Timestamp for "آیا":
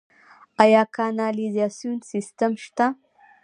0.63-0.83